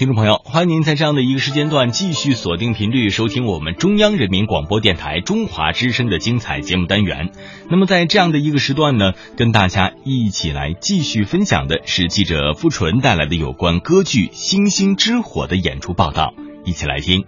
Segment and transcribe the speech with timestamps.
[0.00, 7.32] 听众朋友，欢迎您在这样的一个时间段继续锁定频率收听我们中央人民广播电台中华之声的精彩节目单元。
[7.68, 16.32] 那么在这样的一个时段呢，跟大家一起来继续分享的是记者付纯带来的有关歌剧《星星之火》的演出报道，
[16.64, 17.26] 一起来听。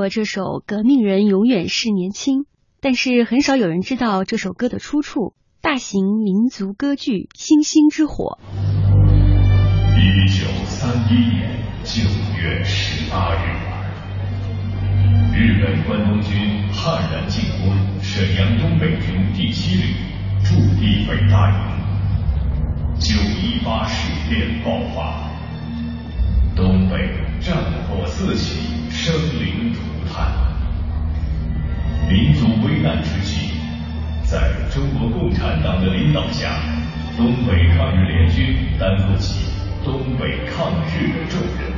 [0.00, 2.38] 我这首《革命人永远是年轻》，
[2.80, 8.38] 但是很少有人知道这首歌的出处——大型民族歌剧《星星之火》。
[9.98, 11.50] 一九三一年
[11.84, 12.00] 九
[12.40, 13.52] 月十八日，
[15.36, 19.82] 日本关东军悍然进攻沈阳东北军第七旅
[20.42, 21.60] 驻地北大营，
[22.98, 25.28] 九一八事变爆发，
[26.56, 26.96] 东北
[27.38, 27.54] 战
[27.86, 28.80] 火四起。
[28.92, 29.14] 生
[35.40, 36.60] 产党的领导下，
[37.16, 39.46] 东北抗日联军担负起
[39.82, 41.72] 东北抗日的重任。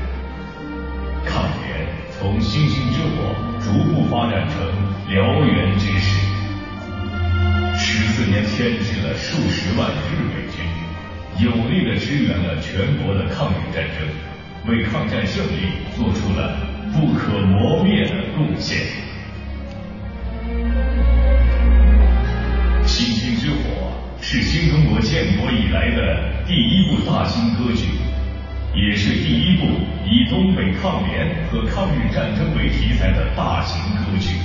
[1.25, 4.67] 抗联从星星之火逐步发展成
[5.09, 6.27] 燎原之势，
[7.79, 10.67] 十四年牵制了数十万日伪军，
[11.39, 14.09] 有力的支援了全国的抗日战争，
[14.67, 16.57] 为抗战胜利做出了。
[16.93, 18.77] 不可磨灭的贡献。
[23.03, 23.91] 星星之火
[24.21, 27.83] 是新中国建国以来的第一部大型歌剧，
[28.79, 29.67] 也是第一部
[30.07, 34.39] 以东北抗联和抗日战争为题材的大型歌剧。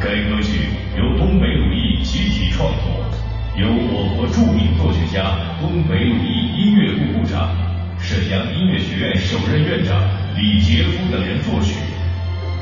[0.00, 3.04] 该歌剧由东北鲁艺集体创作，
[3.60, 7.54] 由我国著名作曲家、东北鲁艺音乐部部长、
[8.00, 10.00] 沈阳音乐学院首任院长。
[10.34, 11.74] 李杰夫等人作曲，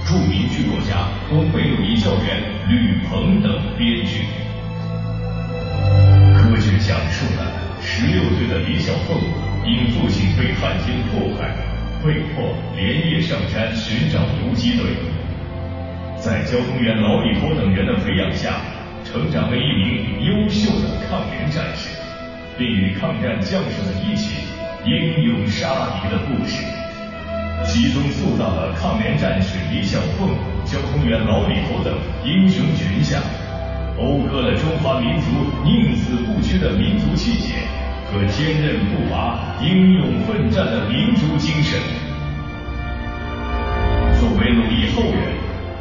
[0.05, 4.27] 著名剧作家东北鲁艺教员吕鹏等编剧。
[6.49, 7.43] 歌曲讲述了
[7.83, 9.19] 十六岁的李小凤
[9.67, 11.57] 因父亲被汉奸迫害，
[12.05, 14.87] 被迫连夜上山寻找游击队，
[16.21, 18.61] 在交通员老李头等人的培养下，
[19.05, 21.99] 成长为一名优秀的抗联战士，
[22.57, 24.47] 并与抗战将士们一起
[24.85, 26.63] 英勇杀敌的故事。
[27.65, 30.31] 集中塑造了抗联战士李小凤、
[30.65, 31.93] 交通员老李头等
[32.25, 33.21] 英雄群像，
[33.99, 35.31] 讴歌了中华民族
[35.65, 37.55] 宁死不屈的民族气节
[38.13, 41.81] 和坚韧不拔、英勇奋战的民族精神。
[44.21, 45.33] 作为鲁艺后人，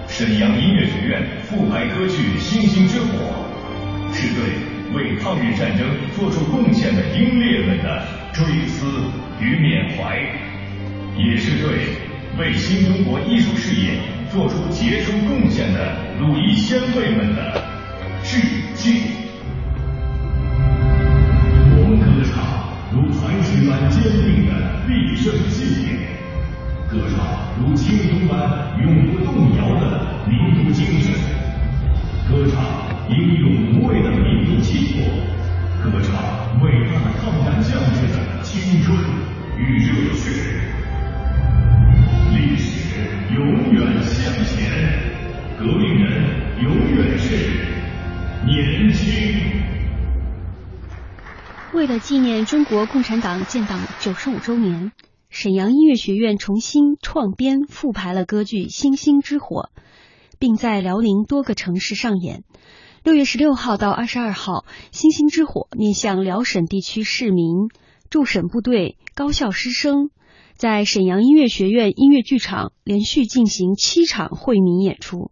[0.08, 3.08] 沈阳音乐学院复排歌剧《星星之火》，
[4.16, 5.86] 是对为抗日战争
[6.16, 8.02] 做出贡献的英烈们的
[8.32, 8.86] 追思
[9.42, 10.18] 与缅怀，
[11.18, 11.98] 也是对
[12.40, 14.00] 为新中国艺术事业
[14.32, 17.75] 做出杰出贡献的鲁艺先辈们的
[18.26, 18.42] 致
[18.74, 18.82] 敬。
[21.78, 22.34] 我们歌唱
[22.92, 24.52] 如磐石般坚定的
[24.88, 26.18] 必胜信念，
[26.90, 27.16] 歌唱
[27.62, 31.14] 如青铜般永不动摇的民族精神，
[32.28, 32.66] 歌唱
[33.10, 35.06] 英勇无畏的民族气魄，
[35.84, 38.98] 歌唱伟大的抗战将士的青春
[39.56, 40.75] 与热血。
[51.86, 54.92] 为了纪念中国共产党建党九十五周年，
[55.30, 59.70] 沈阳音乐学院重新创编复排了歌剧《星星之火》，
[60.40, 62.44] 并在辽宁多个城市上演。
[63.04, 64.62] 六月十六号到二十二号，
[64.92, 67.70] 《星星之火》面向辽沈地区市民、
[68.10, 70.10] 驻沈部队、高校师生，
[70.56, 75.30] 在沈阳音乐学院音乐剧场连续进行七场惠民演出。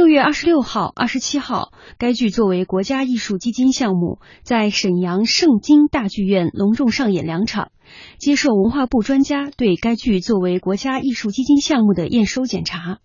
[0.00, 7.70] 六月二十六号、二十七号，该剧作为国家艺术基金项目，在沈阳盛京大剧院隆重上演两场，
[8.16, 13.00] 接受文化部专家对该剧作为国家艺术基金项目的验收检查。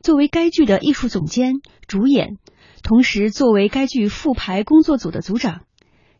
[0.00, 1.56] 作为该剧的艺术总监、
[1.86, 2.38] 主演，
[2.82, 5.60] 同时作为该剧复排工作组的组长，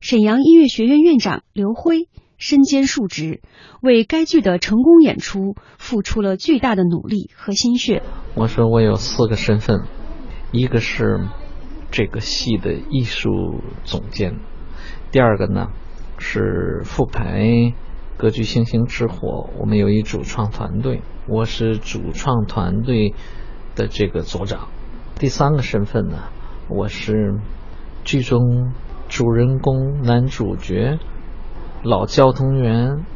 [0.00, 3.42] 沈阳音乐学院院长刘辉身兼数职，
[3.82, 8.02] 为该剧的成功演出付出了巨大的努力和心血。
[8.34, 9.82] 我说我有四个身份，
[10.52, 11.20] 一个是
[11.90, 14.38] 这个戏的艺术总监，
[15.10, 15.66] 第二个呢
[16.18, 17.74] 是复排
[18.16, 23.14] 歌剧《星星之火》，我们有一主创团队，我是主创团队
[23.74, 24.68] 的这个组长。
[25.18, 26.28] 第三个身份呢，
[26.68, 27.40] 我是
[28.04, 28.72] 剧中
[29.08, 30.98] 主人公男主角
[31.88, 33.06] 老交通员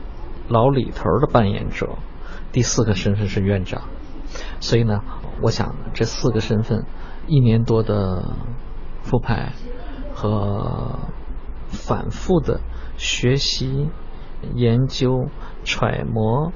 [0.49, 1.91] 老李头的扮演者。
[2.53, 3.83] 第四个身份是院长。
[4.61, 5.01] 所以呢，
[5.43, 6.87] 我想这四个身份，
[7.27, 8.35] 一年多的
[9.03, 9.53] 复排
[10.15, 10.99] 和
[11.67, 12.61] 反复的
[12.97, 13.91] 学习、
[14.55, 15.29] 研究、
[15.65, 16.53] 揣摩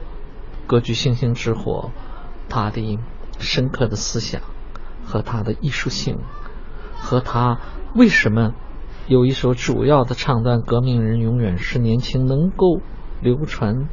[0.66, 1.90] 格局《星星之火》
[2.48, 2.98] 他的
[3.38, 4.40] 深刻的思想
[5.04, 6.18] 和他的艺术性，
[6.94, 7.58] 和他
[7.94, 8.54] 为什么
[9.08, 12.80] 有一首主要的唱段《革命人永远是年轻》能够
[13.22, 13.88] 流传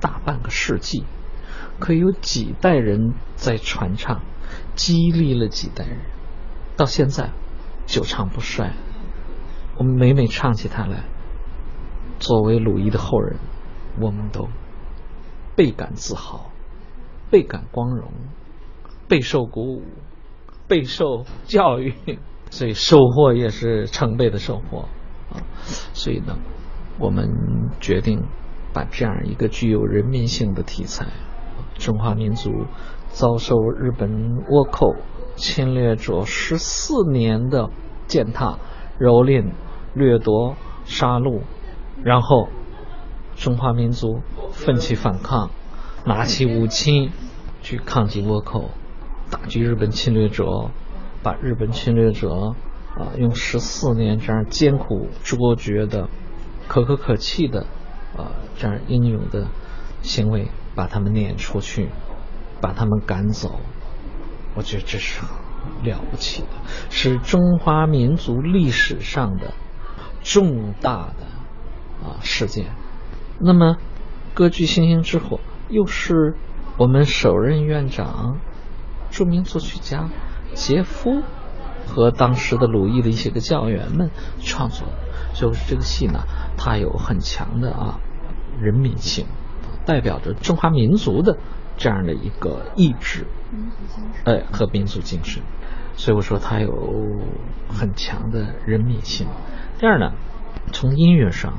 [0.00, 1.04] 大半个世纪。
[1.80, 4.22] 可有几代人在传唱，
[4.76, 5.98] 激励了几代人，
[6.76, 7.32] 到现在
[7.86, 8.72] 久唱不衰。
[9.76, 11.04] 我们每每唱起它来，
[12.20, 13.38] 作为鲁艺的后人，
[14.00, 14.48] 我们都
[15.56, 16.52] 倍感自豪，
[17.30, 18.12] 倍感光荣，
[19.08, 19.82] 备受鼓舞，
[20.68, 21.92] 备受教育，
[22.50, 24.88] 所以收获也是成倍的收获
[25.30, 25.42] 啊！
[25.92, 26.38] 所以呢，
[26.98, 27.28] 我们
[27.80, 28.24] 决定
[28.72, 31.06] 把这样一个具有人民性的题材。
[31.78, 32.50] 中华民族
[33.08, 34.10] 遭受日本
[34.48, 34.94] 倭寇
[35.34, 37.68] 侵略者十四年的
[38.06, 38.58] 践踏、
[38.98, 39.52] 蹂躏、
[39.92, 40.56] 掠夺、
[40.86, 41.42] 杀戮，
[42.02, 42.48] 然后
[43.34, 44.20] 中华民族
[44.52, 45.50] 奋起反抗，
[46.06, 47.10] 拿起武器
[47.60, 48.70] 去抗击倭寇，
[49.30, 50.70] 打击日本侵略者，
[51.26, 52.54] 把日本侵略者
[52.94, 56.08] 啊用十四年这样艰苦卓绝的、
[56.68, 57.66] 可歌可泣的
[58.16, 59.48] 啊这样英勇的
[60.02, 60.46] 行为。
[60.76, 61.88] 把他们撵出去，
[62.60, 63.60] 把他们赶走，
[64.54, 65.22] 我觉得这是
[65.82, 66.48] 了不起的，
[66.90, 69.54] 是中华民族历史上的
[70.22, 72.66] 重大的啊事件。
[73.40, 73.78] 那么，
[74.34, 75.38] 歌剧《星星之火》
[75.70, 76.36] 又是
[76.76, 78.38] 我们首任院长、
[79.10, 80.10] 著名作曲家
[80.56, 81.22] 杰夫
[81.86, 84.10] 和当时的鲁艺的一些个教员们
[84.40, 86.24] 创作的，所以这个戏呢，
[86.56, 88.00] 它有很强的啊
[88.60, 89.26] 人民性。
[89.84, 91.38] 代表着中华民族的
[91.76, 93.24] 这样的一个意志，
[94.24, 95.44] 哎，和民族精神，
[95.94, 96.72] 所以我说它有
[97.68, 99.28] 很强的人民性。
[99.78, 100.10] 第二呢，
[100.72, 101.54] 从音乐上，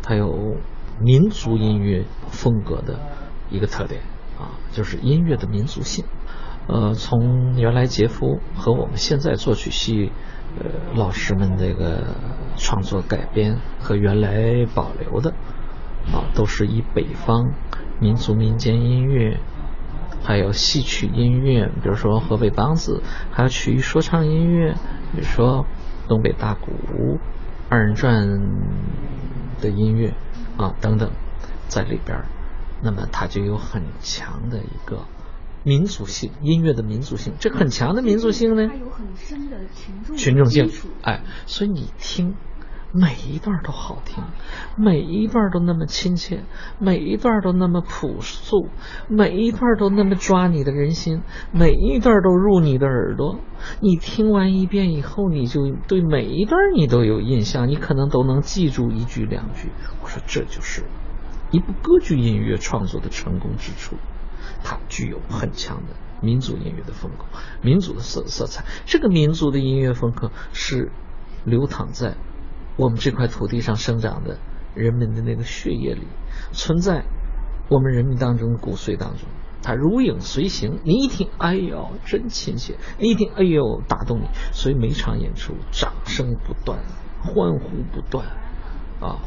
[0.00, 0.58] 它有
[1.00, 3.00] 民族音乐风格的
[3.50, 4.00] 一个特点
[4.38, 6.04] 啊，就是音乐的民族性。
[6.68, 10.12] 呃，从原来杰夫和我们现在作曲系
[10.58, 12.14] 呃老师们这个
[12.56, 15.34] 创作改编和原来保留的。
[16.12, 17.52] 啊，都是以北方
[17.98, 19.40] 民族民间音乐，
[20.22, 24.74] 还有戏曲音乐，比如说河北梆子，还有曲艺说唱音乐，
[25.12, 25.66] 比如说
[26.06, 26.70] 东北大鼓、
[27.68, 28.24] 二人转
[29.60, 30.14] 的音乐
[30.56, 31.10] 啊等等，
[31.66, 32.16] 在里边
[32.80, 35.00] 那么它就有很强的一个
[35.66, 37.32] 民族性，音乐的民族性。
[37.40, 40.70] 这很强的民族性呢，它有很深的群众群众性。
[41.02, 42.36] 哎，所以你听
[42.92, 44.22] 每一段都好听，
[44.76, 46.44] 每一段都那么亲切，
[46.78, 48.68] 每一段都那么朴素，
[49.08, 53.40] 每一段都那么抓你的人心，每一段都入你的耳朵。
[53.80, 59.70] 你听完一遍以后，你就对每一段你都有印象，你可能都能记住一句两句。
[60.00, 60.84] 我说这就是
[61.50, 63.96] 一部歌剧音乐创作的成功之处，
[64.64, 67.24] 它具有很强的民族音乐的风格、
[67.62, 68.64] 民族的色色彩。
[68.84, 70.90] 这个民族的音乐风格是
[71.44, 72.16] 流淌在。
[72.76, 74.38] 我们这块土地上生长的
[74.74, 76.06] 人们的那个血液里，
[76.52, 77.04] 存在
[77.70, 79.28] 我们人民当中骨髓当中，
[79.62, 80.80] 它如影随形。
[80.84, 84.26] 你一听，哎呦，真亲切；你一听，哎呦，打动你。
[84.52, 86.78] 所以每场演出掌声不断，
[87.22, 88.26] 欢呼不断，
[89.00, 89.20] 啊！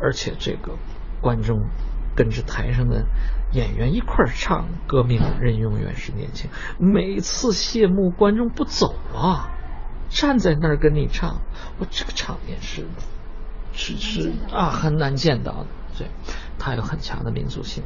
[0.00, 0.76] 而且这个
[1.20, 1.58] 观众
[2.14, 3.06] 跟着台上的
[3.52, 6.50] 演员一块儿唱，革命人永远是年轻。
[6.78, 9.50] 每次谢幕，观众不走啊。
[10.08, 11.40] 站在那儿跟你唱，
[11.78, 12.86] 我这个场面是
[13.72, 15.66] 是是啊，很难见到的。
[15.98, 16.08] 对，
[16.58, 17.82] 它有很强的民族性。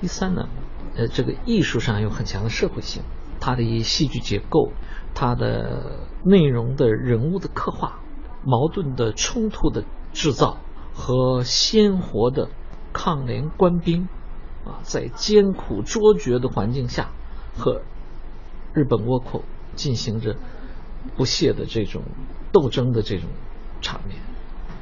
[0.00, 0.48] 第三呢，
[0.96, 3.02] 呃，这个艺术上有很强的社会性。
[3.40, 4.72] 它的戏剧结构，
[5.14, 8.00] 它的内容的人物的刻画，
[8.44, 10.56] 矛盾的冲突的制造
[10.94, 12.48] 和鲜活的
[12.98, 14.08] 抗联官兵
[14.66, 17.10] 啊，在艰苦卓绝的环境下
[17.56, 17.82] 和
[18.74, 19.44] 日本倭寇
[19.76, 20.34] 进行着。
[21.16, 22.02] 不懈的这种
[22.52, 23.30] 斗争的这种
[23.80, 24.18] 场面，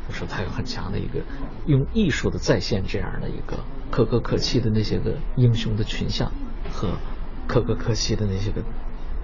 [0.08, 1.20] 我说他有很强的一个
[1.66, 3.58] 用艺术的再现这样的一个
[3.90, 6.32] 可歌可泣的那些个英雄的群像
[6.72, 6.88] 和
[7.46, 8.62] 可歌可泣的那些个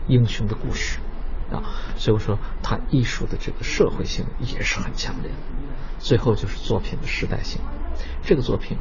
[0.06, 1.00] 英雄的故事
[1.50, 1.64] 啊，
[1.96, 5.36] 所以我说他艺术的这个社会性也是很强烈的。
[5.98, 7.60] 最后就是作品的时代性，
[8.22, 8.78] 这个作品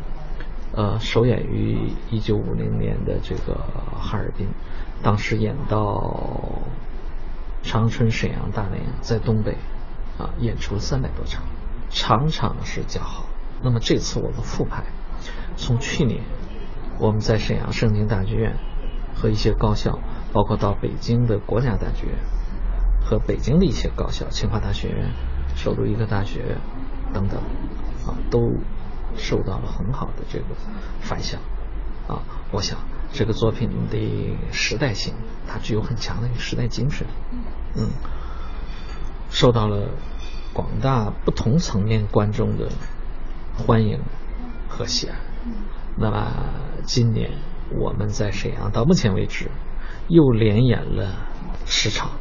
[0.74, 3.56] 呃首演于一九五零年的这个
[4.00, 4.48] 哈尔滨，
[5.02, 6.62] 当时演到。
[7.64, 9.52] 长春、沈阳、大连在东北，
[10.18, 11.44] 啊，演出了三百多场，
[11.92, 13.28] 场场是叫好。
[13.62, 14.84] 那么这次我们复排，
[15.58, 16.24] 从去年
[16.98, 18.56] 我们在沈阳盛京大剧院
[19.14, 20.00] 和一些高校，
[20.34, 22.16] 包括到北京的国家大剧院
[23.00, 25.12] 和北京的一些高校，清华大学院、
[25.56, 26.58] 首都医科大学
[27.14, 27.38] 等等，
[28.08, 28.40] 啊，都
[29.18, 30.46] 受到了很好的这个
[31.02, 31.40] 反响。
[32.08, 32.78] 啊，我想。
[33.14, 35.14] 这个作品的时代性，
[35.46, 37.06] 它具有很强的一个时代精神，
[37.76, 37.90] 嗯，
[39.30, 39.90] 受到了
[40.54, 42.70] 广大不同层面观众的
[43.58, 44.00] 欢迎
[44.70, 45.16] 和喜爱。
[45.98, 46.32] 那么
[46.86, 47.32] 今年
[47.78, 49.52] 我们在沈阳到目前为止
[50.08, 51.12] 又连演了
[51.66, 52.12] 十场，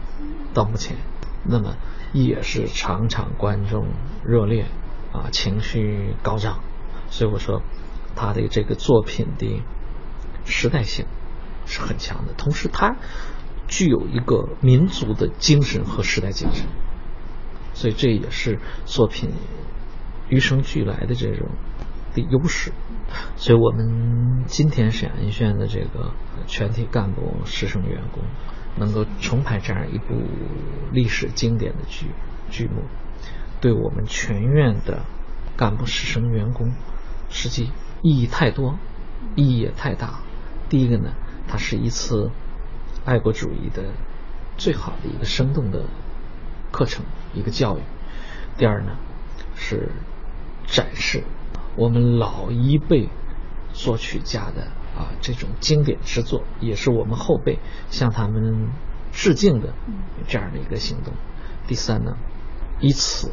[0.53, 0.97] 到目前，
[1.45, 1.77] 那么
[2.13, 3.87] 也是场场观众
[4.25, 4.67] 热烈
[5.13, 6.59] 啊，情绪高涨。
[7.11, 7.61] 所以我说，
[8.17, 9.63] 他的这个作品的。
[10.47, 11.05] 时代性
[11.67, 12.97] 是很强的，同时他
[13.69, 16.67] 具有一个民族的精神和时代精神，
[17.75, 19.31] 所以这也是作品
[20.29, 21.47] 与生俱来的这种
[22.15, 22.73] 的优势。
[23.37, 26.15] 所以我们今天沈阳音学院的这个
[26.47, 28.25] 全体干部、师生、员工
[28.77, 30.15] 能够重排这样一部
[30.91, 32.07] 历史经典的剧
[32.51, 32.83] 剧目，
[33.61, 35.05] 对我们全院的
[35.57, 36.73] 干部、师生、员工，
[37.31, 37.71] 实际
[38.03, 38.79] 意义太多，
[39.37, 40.21] 意义也太大。
[40.69, 41.15] 第一个呢，
[41.49, 42.31] 它是一次
[43.05, 43.95] 爱国主义的
[44.57, 45.85] 最好的一个生动的
[46.71, 47.81] 课程，一个教育。
[48.57, 48.97] 第二呢，
[49.55, 49.91] 是
[50.67, 51.25] 展示
[51.77, 53.09] 我们老一辈
[53.73, 54.65] 作曲家的
[54.97, 57.59] 啊这种经典之作，也是我们后辈
[57.89, 58.69] 向他们
[59.13, 59.73] 致敬的
[60.29, 61.15] 这样的一个行动。
[61.67, 62.17] 第三呢，
[62.81, 63.33] 以此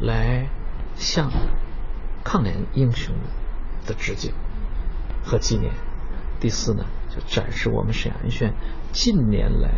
[0.00, 0.48] 来
[0.94, 1.30] 向
[2.24, 3.14] 抗联英雄
[3.86, 4.32] 的致敬
[5.24, 5.72] 和纪念。
[6.40, 8.54] 第四呢，就展示我们沈阳音学院
[8.92, 9.70] 近年来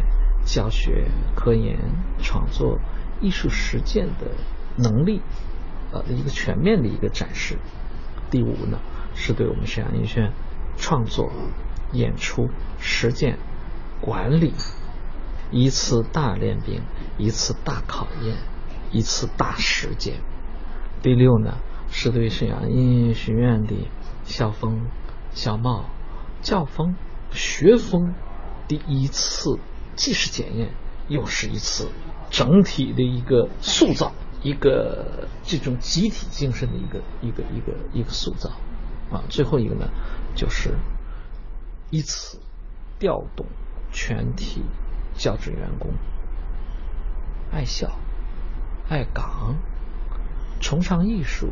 [0.44, 1.78] 教学、科研、
[2.18, 2.78] 创作、
[3.20, 4.30] 艺术实践的
[4.76, 5.20] 能力，
[5.92, 7.58] 呃一个全面的一个展示。
[8.30, 8.78] 第五呢，
[9.14, 10.32] 是对我们沈阳音学院
[10.76, 11.30] 创作、
[11.92, 12.48] 演出、
[12.78, 13.38] 实践、
[14.00, 14.54] 管理
[15.50, 16.82] 一次大练兵、
[17.18, 18.36] 一次大考验、
[18.90, 20.20] 一次大实践。
[21.02, 21.58] 第六呢，
[21.96, 23.72] 是对沈阳音乐学院的
[24.24, 24.88] 校风、
[25.32, 25.84] 校貌。
[26.42, 26.96] 教风、
[27.30, 28.14] 学风，
[28.68, 29.58] 第一次
[29.94, 30.74] 既是检验，
[31.08, 31.88] 又是一次
[32.30, 38.50] 整体的一个塑造，一个这种集体精神的一个一个一个一个塑造
[39.10, 39.22] 啊。
[39.30, 39.88] 最后一个呢，
[40.34, 40.74] 就是
[41.90, 42.40] 以此
[42.98, 43.46] 调动
[43.90, 44.62] 全体
[45.14, 45.92] 教职员工
[47.52, 47.90] 爱校、
[48.90, 49.56] 爱岗、
[50.60, 51.48] 崇尚艺术。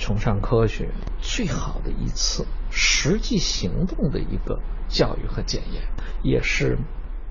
[0.00, 0.88] 崇尚科学，
[1.20, 5.82] 最好的一次实际行动的一个教育和检验，
[6.22, 6.78] 也是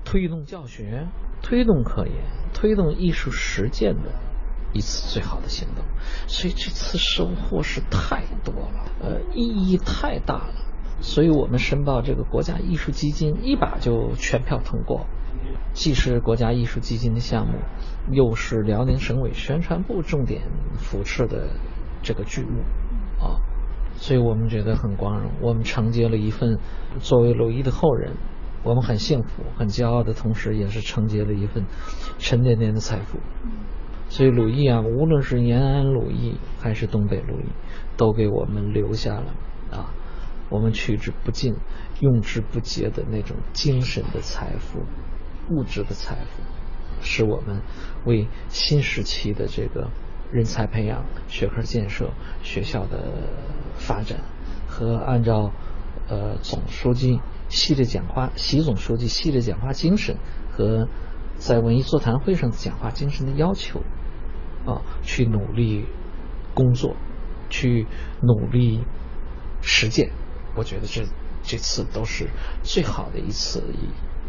[0.04, 1.08] 推动教学、
[1.42, 2.14] 推动科研、
[2.54, 4.12] 推动艺术实践的
[4.72, 5.84] 一次最好的行动，
[6.28, 10.54] 所以这次收获是太多了，呃，意义太大了，
[11.00, 15.06] 所以我们申报这个国家艺术基金一把就全票通过，
[15.72, 17.58] 既是国家艺术基金的项目，
[18.12, 20.42] 又是辽宁省委宣传部重点
[20.78, 21.48] 扶持的
[22.02, 22.60] 这个剧目
[23.22, 23.40] 啊，
[23.96, 26.58] 所以我们觉得很光荣，我们承接了一份
[26.98, 28.12] 作为鲁艺的后人，
[28.62, 31.64] 我们很幸福、很骄傲的同时，也是承接了一份
[32.18, 33.18] 沉甸甸的财富。
[34.08, 37.44] 所以鲁艺啊，无论是延安鲁艺还是东北鲁艺，
[37.96, 39.34] 都给我们留下了
[39.70, 39.94] 啊，
[40.48, 41.54] 我们取之不尽、
[42.00, 44.80] 用之不竭的那种精神的财富、
[45.50, 46.42] 物质的财富，
[47.00, 47.62] 使我们
[48.04, 49.90] 为新时期的这个
[50.32, 52.10] 人才培养、学科建设、
[52.42, 53.28] 学校的
[53.76, 54.20] 发展
[54.68, 55.52] 和按照
[56.08, 60.16] 呃总书记系列讲话、习总书记系列讲话精神
[60.52, 60.88] 和
[61.36, 63.82] 在文艺座谈会上讲话精神的要求。
[64.66, 65.86] 啊，去努力
[66.54, 66.94] 工作，
[67.48, 67.86] 去
[68.20, 68.84] 努力
[69.62, 70.10] 实践，
[70.54, 71.06] 我觉得这
[71.42, 72.28] 这次都是
[72.62, 73.64] 最好的一次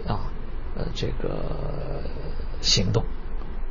[0.08, 0.32] 啊
[0.78, 2.10] 呃这个
[2.62, 3.04] 行动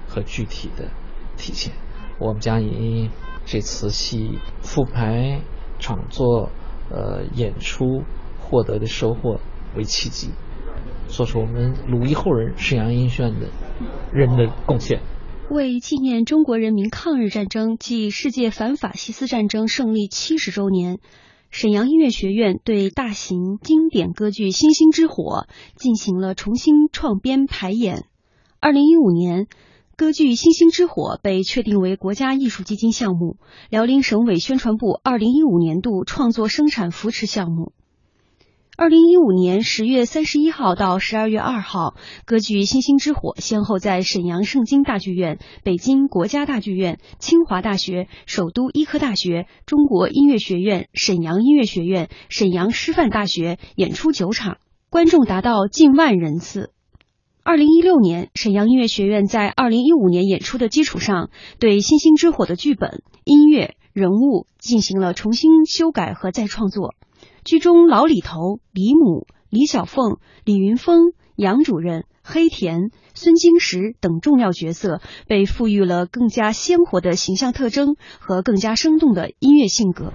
[0.06, 0.90] 和具体的
[1.38, 1.72] 体现。
[2.20, 3.10] 我们将以
[3.46, 5.40] 这次戏复排
[5.78, 6.50] 创作
[6.90, 8.02] 呃演出
[8.38, 9.40] 获得的收获
[9.76, 10.28] 为契机，
[11.08, 13.48] 做出我们鲁艺后人沈阳音学院的
[14.12, 15.00] 人的贡献。
[15.50, 21.00] 为纪念中国人民抗日战争暨世界反法西斯战争胜利七十周年，
[21.50, 28.04] 沈阳音乐学院对大型经典歌剧《星星之火》进行了重新创编排演。
[28.60, 29.48] 二零一五年，
[30.00, 33.36] 歌剧《星星之火》被确定为国家艺术基金项目，
[33.68, 37.74] 辽宁省委宣传部二零一五年度创作生产扶持项目。
[38.78, 54.56] 二零一五年十月三十一号到十二月二号，歌剧《星星之火》先后在沈阳盛京大剧院、北京国家大剧院、清华大学、首都医科大学、中国音乐学院、沈阳音乐学院、沈阳师范大学演出九场，
[54.88, 56.72] 观众达到近万人次。
[57.42, 66.94] 二零一六年，沈阳音乐学院在二零一五年演出的基础上，对《星星之火》的剧本、音乐、人物进行了重新修改和再创作。
[67.42, 80.12] 剧中老李头、李母、李小凤、李云峰、杨主任、黑田、孙京石等重要角色被赋予了更加鲜活的形象特征和更加生动的音乐性格。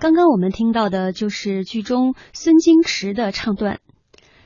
[0.00, 3.78] 刚刚我们听到的就是剧中孙金池的唱段，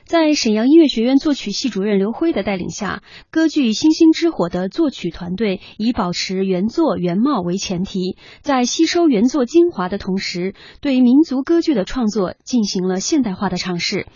[0.09, 14.07] 在沈阳音乐学院作曲系主任刘辉的带领下，歌剧《星星之火》的作曲团队以保持原作原貌为前提，在吸收原作精华的同时，对民族歌剧的创作进行了现代化的尝试。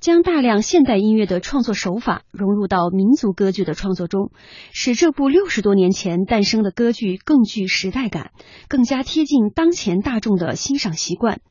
[0.00, 4.30] 将大量现代音乐的创作手法融入到民族歌剧的创作中，
[4.72, 8.30] 使这部六十多年前诞生的歌剧更具时代感，
[8.68, 11.42] 更加贴近当前大众的欣赏习惯，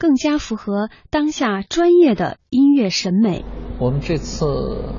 [0.00, 3.44] 更加符合当下专业的音乐审美。
[3.78, 4.94] 我们这次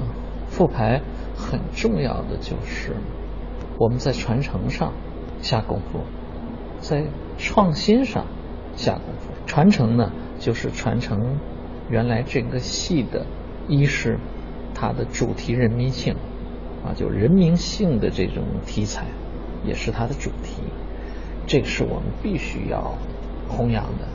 [0.47, 1.01] 复排
[1.35, 2.95] 很重要的就是
[3.79, 4.93] 我们在传承上
[5.41, 6.01] 下功夫，
[6.79, 7.05] 在
[7.39, 8.27] 创新上
[8.75, 9.31] 下功夫。
[9.47, 11.39] 传承呢，就是传承。
[11.89, 13.25] 原来这个戏的，
[13.67, 14.19] 一是
[14.75, 16.15] 它的主题人民性，
[16.85, 19.07] 啊，就人民性的这种题材，
[19.65, 20.61] 也是它的主题，
[21.47, 22.93] 这个是我们必须要
[23.49, 24.07] 弘扬的，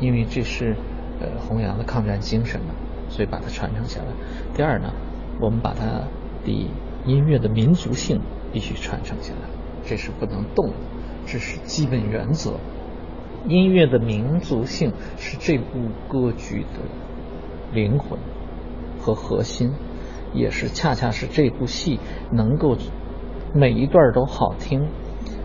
[0.00, 0.76] 因为这是
[1.20, 2.74] 呃弘扬的抗战精神嘛，
[3.08, 4.06] 所以把它传承下来。
[4.54, 4.92] 第二呢，
[5.40, 5.86] 我们把它
[6.44, 6.70] 的
[7.04, 8.20] 音乐的民族性
[8.52, 9.48] 必须传承下来，
[9.84, 10.74] 这是不能动的。
[11.26, 12.54] 这是基本原则。
[13.46, 15.64] 音乐的民族性是这部
[16.08, 16.80] 歌剧的
[17.72, 18.18] 灵魂
[18.98, 19.72] 和核心，
[20.34, 22.00] 也是恰恰是这部戏
[22.32, 22.76] 能够
[23.54, 24.88] 每一段都好听，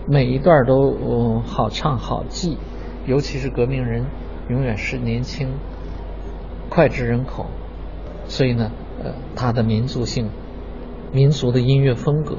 [0.07, 2.57] 每一段都嗯好唱好记，
[3.05, 4.05] 尤其是革命人
[4.49, 5.49] 永远是年轻、
[6.69, 7.45] 脍炙人口，
[8.25, 8.71] 所以呢，
[9.03, 10.29] 呃，它的民族性、
[11.12, 12.38] 民族的音乐风格，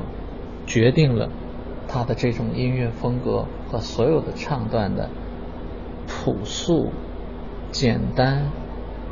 [0.66, 1.28] 决定了
[1.88, 5.08] 它的这种音乐风格和所有的唱段的。
[6.06, 6.92] 朴素、
[7.70, 8.50] 简单、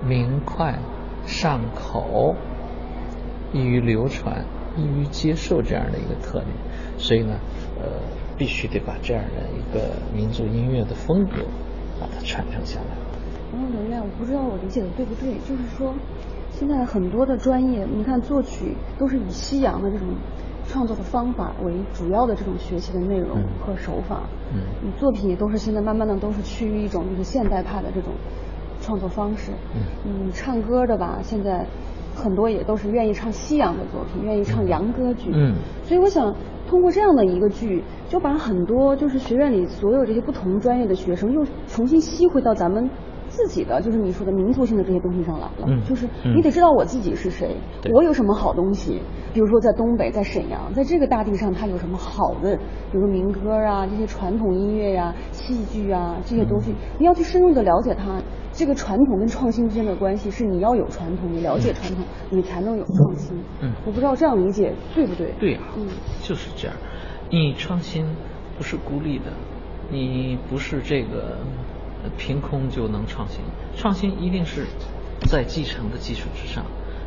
[0.07, 0.79] 明快、
[1.25, 2.37] 上口、
[3.51, 4.45] 易于流传、
[4.77, 6.49] 易于接受这样的一个特点，
[6.99, 7.39] 所以呢，
[7.81, 7.89] 呃，
[8.37, 11.47] 必须得把这样的一个民族音乐的风格
[12.03, 12.97] 把它传承下来。
[13.53, 15.95] 然后刘亮，我不知道我理解的对不对，就是说，
[16.51, 20.09] 现在很多的专业，你看作曲都是以西洋的这种。
[20.69, 24.23] 创作的方法为主要的这种学习的内容和手法，
[24.55, 28.13] 嗯，你作品也都是现在慢慢的都是趋于一种就是现代派的这种
[28.81, 29.51] 创作方式，
[30.07, 31.67] 嗯，唱歌的吧，现在
[32.15, 36.33] 很多也都是愿意唱西洋的作品，愿意唱洋歌剧，嗯，所以我想
[36.73, 42.89] 通过这样的一个剧，就把很多就是学院里所有这些不同专业的学生又重新吸回到咱们。
[43.29, 47.57] 自己的就是你说的民族性的这些东西上来了，就是你得知道我自己是谁，
[47.95, 49.01] 我有什么好东西。
[49.33, 58.21] 比如说在东北，在沈阳，在这个大地上，它有什么好的，比如说民歌啊，这些传统音乐呀、戏剧啊这些东西，你要去深入的了解它。
[58.53, 63.37] 这个传统跟创新之间的关系是你要有传统，你了解传统，你才能有创新。
[63.61, 65.33] 嗯，我不知道这样理解对不对？
[65.41, 65.89] 对啊，嗯，
[66.23, 66.77] 就是这样。
[67.31, 68.07] 你创新
[68.57, 69.33] 不是孤立的，
[69.91, 71.39] 你不是这个。
[72.19, 73.39] 凭空就能创新，
[73.77, 74.67] 创新一定是
[75.31, 76.65] 在继承的基础之上，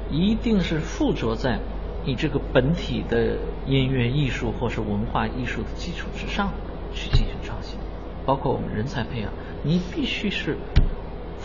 [0.10, 1.60] 一定是附着在
[2.05, 6.49] 你这个本体的音乐艺术或是文化艺术的基础之上
[6.93, 7.77] 去进行创新。
[8.25, 10.55] 包括我们人才培养，你必须是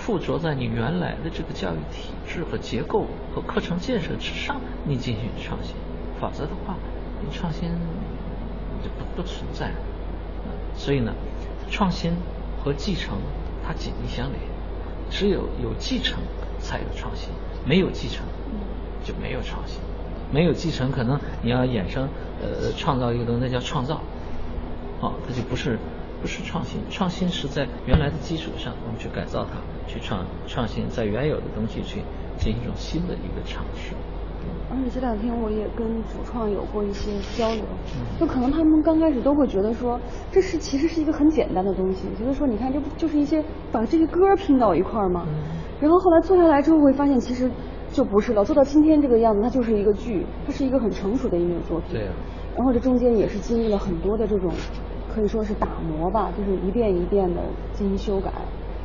[0.01, 5.77] 附着在你原来的这个教育体制和结构和课程建设之上，你进行创新，
[6.21, 6.75] 否则的话，
[7.21, 7.69] 你创新
[8.83, 9.71] 就不不存在。
[10.75, 11.13] 所以呢，
[11.71, 12.13] 创新
[12.63, 13.19] 和继承。
[13.63, 14.41] 它紧密相连，
[15.11, 16.19] 只有有继承
[16.59, 17.29] 才有创新，
[17.65, 18.25] 没有继承
[19.05, 19.79] 就没有创新，
[20.33, 22.09] 没有继承可能你要衍生
[22.43, 24.01] 呃创造一个东西，那叫创造，
[25.01, 25.79] 哦，它就不是
[26.21, 29.61] 不是创新，创新是在原来的基础上我们去改造它，
[29.91, 32.01] 去创创新，在原有的东西去
[32.37, 33.93] 进行一种新的一个尝试。
[34.71, 37.65] 而且这两天我也跟主创有过一些交流，
[38.21, 39.99] 就可能他们刚开始都会觉得说，
[40.31, 45.27] 这是其实是一个很简单的东西，觉得说你看这不就是一些把这些歌拼到一块儿吗？
[45.81, 47.51] 然后后来做下来之后会发现其实
[47.91, 51.95] 就不是了，做到今天这个样子，它就是一个剧，它是一个很成熟的音乐作品。
[51.95, 52.09] 对。
[52.57, 54.53] 然后这中间也是经历了很多的这种
[55.13, 58.31] 可以说是打磨吧，就是一遍一遍的进行修改。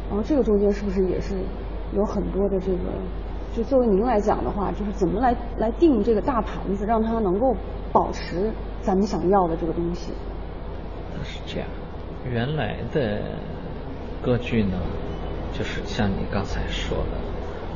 [0.10, 1.36] 然后这个中间是不是也是
[1.94, 2.78] 有很多的这个？
[3.56, 7.56] 就作为您来讲的话，就是怎么来来定这个大盘子，让它能够
[7.94, 10.12] 保持咱们想要的这个东西。
[11.24, 11.68] 是这样，
[12.30, 13.22] 原来的
[14.22, 14.78] 歌剧呢，
[15.54, 17.12] 就是像你刚才说的，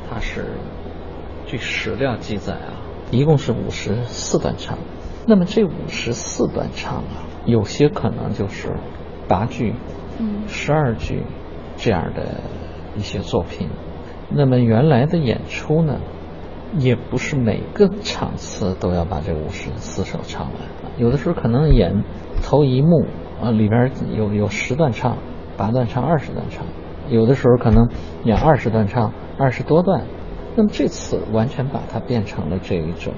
[0.10, 0.46] 它是
[1.46, 2.76] 据史料记载啊，
[3.10, 4.78] 一共是五十四段唱。
[5.26, 8.76] 那么这五十四段唱啊，有些可能就是
[9.30, 9.74] 八句、
[10.20, 11.24] 嗯，十二句
[11.80, 12.42] 这样的
[12.96, 13.70] 一些作品。
[14.30, 16.00] 那么原来的演出呢，
[16.78, 20.54] 也不是每个场次都要把这五十四首唱完，
[20.98, 22.04] 有的时候可能演
[22.44, 23.06] 头一幕
[23.42, 25.18] 啊，里边有有十段唱，
[25.58, 26.64] 八段唱，二十段唱，
[27.10, 27.90] 有的时候可能
[28.24, 30.04] 演二十段唱，二十多段。
[30.56, 33.14] 那么这次完全把它变成了这一种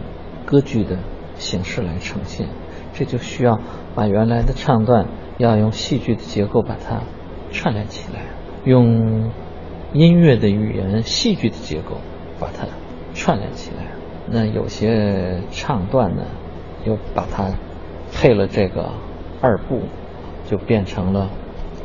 [0.45, 0.97] 歌剧的
[1.36, 2.47] 形式来呈现，
[2.93, 3.60] 这就需要
[3.95, 7.02] 把原来的唱段要用戏剧的结构把它
[7.52, 8.21] 串联起来，
[8.65, 9.32] 用。
[9.93, 11.97] 音乐的语言、戏剧的结构，
[12.39, 12.65] 把它
[13.13, 13.88] 串联起来。
[14.26, 16.24] 那有些唱段呢，
[16.86, 17.50] 又把它
[18.13, 18.89] 配了这个
[19.41, 19.82] 二部，
[20.45, 21.30] 就变成了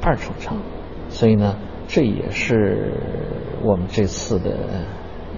[0.01, 0.57] 二重唱。
[1.09, 1.57] 所以呢，
[1.89, 2.93] 这也是
[3.65, 4.55] 我们这次的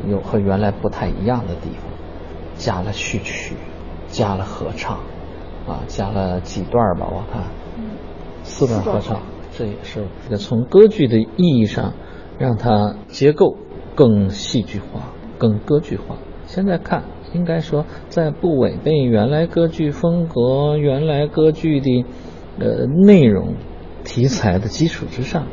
[0.07, 1.85] 有和原来不太一样的地方，
[2.55, 3.55] 加了序曲，
[4.09, 4.99] 加了合唱，
[5.67, 7.45] 啊，加了几段吧，我看，
[8.43, 9.23] 四段合唱。
[9.59, 10.07] 这也是
[10.39, 11.93] 从歌剧的意义上。
[12.39, 13.57] 让它结构
[13.97, 16.19] 更戏剧化、更歌剧化。
[16.47, 17.03] 现在看，
[17.35, 22.05] 应该说在不违背原来歌剧风格、原来歌剧的
[22.61, 23.57] 呃内容、
[24.05, 25.49] 题材的基础之上，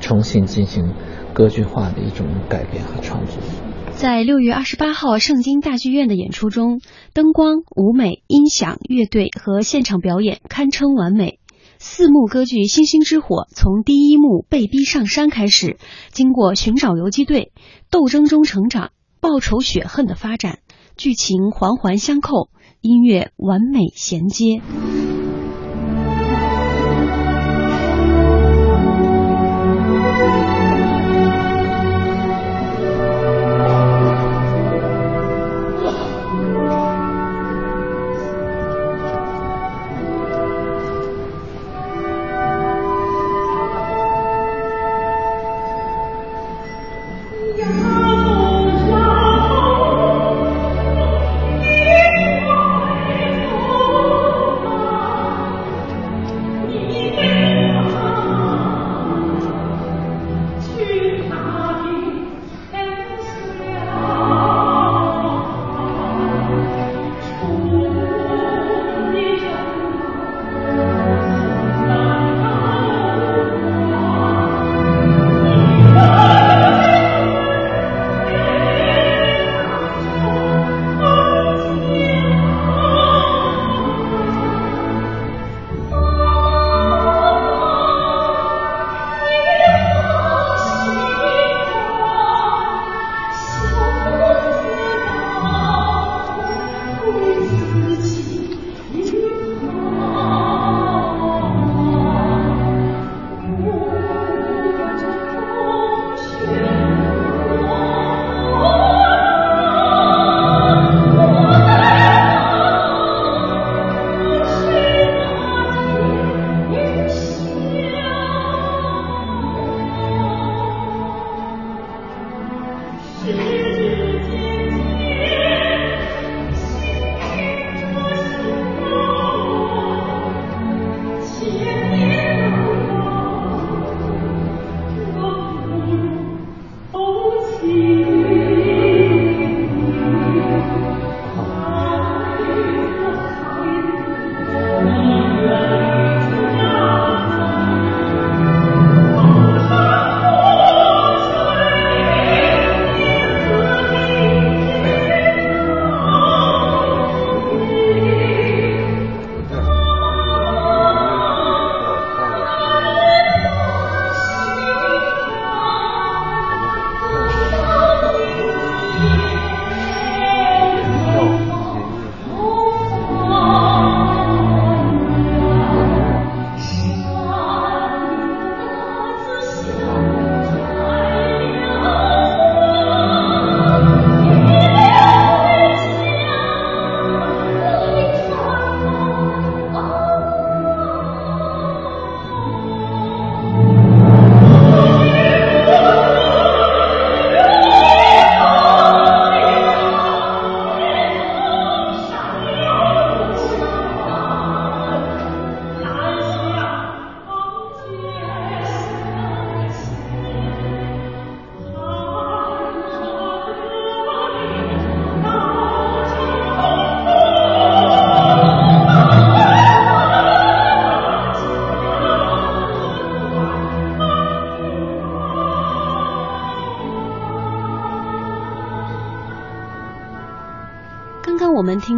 [0.00, 0.92] 重新进行
[1.32, 3.40] 歌剧化的一种改编和创作。
[3.92, 6.80] 在六月二十八号圣京大剧院的演出中，
[7.12, 11.38] 灯光、舞美、音响、乐队和现场表演堪称完美。
[11.86, 15.76] 四幕歌剧《星星之火》从第一幕被逼上山开始，
[16.12, 17.52] 经过寻找游击队、
[17.90, 20.60] 斗争中成长、报仇雪恨的发展，
[20.96, 22.48] 剧情环环相扣，
[22.80, 24.62] 音乐完美衔接。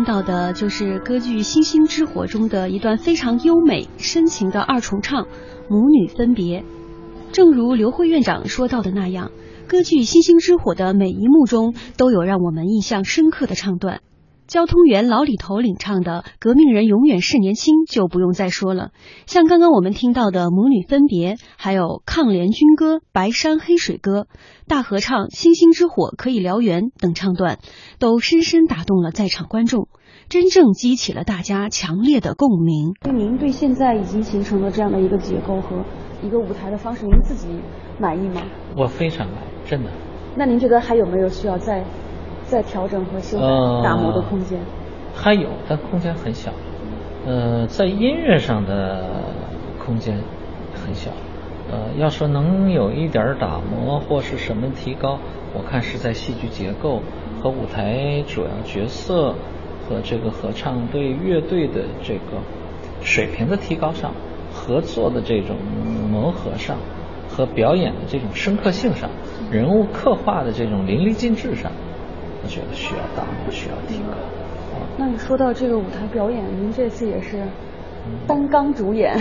[0.07, 5.27] 到的就是歌剧《星星之火》中的一段非常优美深情的二重唱，
[5.69, 6.65] 母女分别。
[7.33, 9.33] 正如刘慧院长说到的那样，
[9.67, 14.01] 歌剧《星星之火》的每一幕中都有让我们印象深刻的唱段。
[14.47, 18.91] 交通员老李头领唱的《革命人永远是年轻》就不用再说了，
[19.27, 24.23] 像刚刚我们听到的《母女分别》，还有《抗联军歌》《白山黑水歌》、
[24.69, 27.59] 大合唱《星星之火可以燎原》等唱段，
[27.99, 29.89] 都深深打动了在场观众，
[30.29, 32.95] 真正激起了大家强烈的共鸣。
[33.03, 35.85] 那您对现在已经形成的这样的一个结构和
[36.23, 37.49] 一个舞台的方式，您自己
[37.99, 38.43] 满意吗？
[38.77, 39.91] 我非常满意，真的。
[40.37, 41.85] 那您觉得还有没有需要再？
[42.49, 43.45] 再调整和修改、
[43.83, 44.61] 打磨的空间，
[45.13, 46.53] 还有，但空间很小。
[47.27, 49.05] 呃，在音乐上的
[49.85, 50.17] 空间
[50.77, 51.11] 很小。
[51.71, 55.19] 呃，要说能有一点打磨或是什么提高，
[55.55, 57.03] 我看是在戏剧结构
[57.43, 59.35] 和舞台主要角色
[59.89, 62.41] 和这个合唱队乐队的这个
[63.03, 64.13] 水平的提高上，
[64.53, 65.57] 合作的这种
[66.11, 66.77] 磨合上，
[67.29, 69.11] 和表演的这种深刻性上，
[69.51, 71.73] 人物刻画的这种淋漓尽致上。
[72.43, 74.15] 我觉得需要打磨，需要提高。
[74.97, 77.43] 那你说到这个舞台表演，您这次也是
[78.27, 79.19] 担纲主演，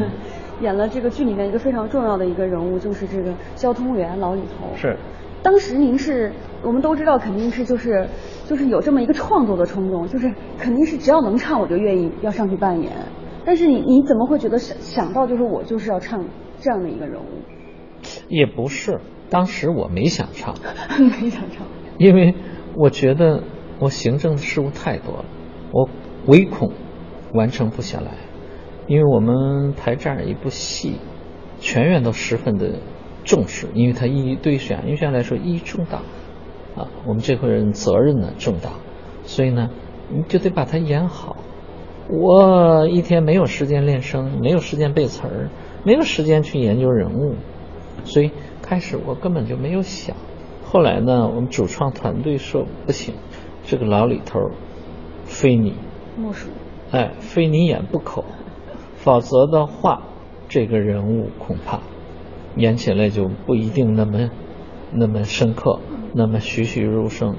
[0.62, 4.74] 演了这个剧里面一个非常重要的一个人物，就是这个交通员老李头。
[4.76, 4.96] 是。
[5.42, 8.06] 当时您是，我们都知道肯定是就是
[8.46, 12.92] 就是有这么一个创作的冲动，就是肯定是只要能唱我就愿意要上去扮演。
[13.44, 16.24] 但是你你怎么会觉得想想到就是我就是要唱
[16.60, 17.26] 这样的一个人物？
[18.28, 20.54] 也不是，当时我没想唱，
[20.96, 21.66] 没想唱，
[21.98, 22.36] 因为
[22.76, 23.42] 我觉得
[23.80, 25.24] 我行政的事务太多了，
[25.72, 25.88] 我
[26.28, 26.70] 唯恐
[27.34, 28.12] 完成不下来，
[28.92, 30.98] 因为我们排这样一部戏，
[31.60, 32.72] 全员都十分的。
[33.24, 35.98] 重视，因为它意义对沈阳音乐学院来说意义重大，
[36.76, 38.72] 啊，我们这回人责任呢重大，
[39.22, 39.70] 所以呢，
[40.10, 41.36] 你就得把它演好。
[42.10, 45.50] 我一天没有时间练声，没有时间背词儿，
[45.84, 47.36] 没有时间去研究人物，
[48.02, 50.16] 所以开始我根本就没有想。
[50.64, 53.14] 后来呢，我们主创团队说不行，
[53.64, 54.50] 这个老李头，
[55.24, 55.74] 非你
[56.18, 56.48] 莫属，
[56.90, 58.24] 哎，非你演不可，
[59.02, 60.02] 否则的话，
[60.48, 61.80] 这个人物恐怕。
[62.54, 64.30] 演起来就不一定那么
[64.92, 65.80] 那么深刻，
[66.14, 67.34] 那么栩栩如生。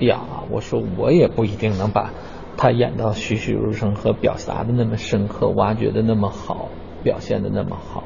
[0.00, 2.12] 呀，我说我也不一定能把
[2.56, 6.68] 他演到栩栩如生和表达的那么深刻，挖掘的那么好，
[7.04, 8.02] 表现的那么好。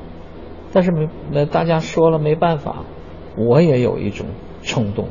[0.70, 2.84] 但是没那大家说了没办法，
[3.38, 4.26] 我也有一种
[4.62, 5.08] 冲动，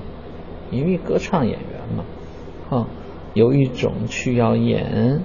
[0.69, 2.03] 因为歌唱演员嘛，
[2.69, 2.87] 啊，
[3.33, 5.23] 有一种去要演，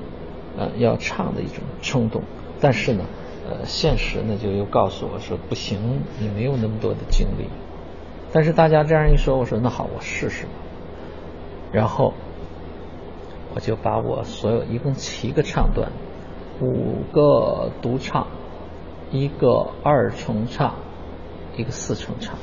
[0.56, 2.22] 呃，要唱的一种冲动。
[2.62, 3.05] 但是呢。
[3.44, 7.48] 呃，现实呢就又告诉我说不行，你没有那么多的精力。
[8.33, 10.53] 但是大家这样一说，我说那好，我试试吧。
[11.72, 12.14] 然后
[13.53, 15.90] 我就把我所有一共七个唱段，
[16.61, 18.29] 五个独唱，
[19.11, 20.77] 一个二重唱，
[21.57, 22.37] 一个四重唱，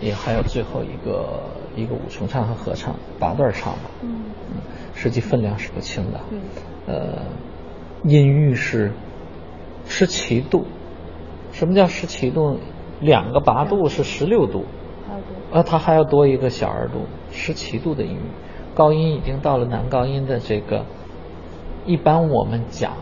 [0.00, 1.42] 也还有最后一个
[1.74, 3.90] 一个五重唱和合唱，八段唱吧。
[4.00, 4.14] 嗯。
[4.94, 6.20] 实际分量是不轻的。
[6.30, 6.40] 嗯。
[6.86, 7.22] 呃，
[8.04, 8.92] 音域是。
[9.86, 10.64] 十七度，
[11.52, 12.58] 什么叫十七度？
[13.00, 14.64] 两个八度是十六度，
[15.52, 17.00] 呃，它还要多一个小二度，
[17.32, 18.20] 十七度的音域。
[18.74, 20.86] 高音已经到了男高音的这个，
[21.84, 22.92] 一般我们讲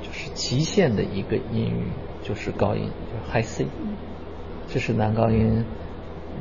[0.00, 1.88] 就是极限的一个音域，
[2.22, 3.66] 就是高音，就是 High C，
[4.68, 5.64] 这是男高音，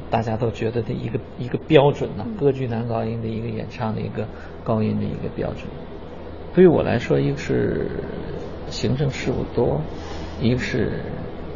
[0.09, 4.25] 大家都觉得的一个一个标准呢，歌剧男高音的一个演唱的一个
[4.63, 5.65] 高音的一个标准。
[6.53, 7.89] 对于我来说，一个是。
[8.71, 9.81] 行政事务多，
[10.41, 11.03] 一个是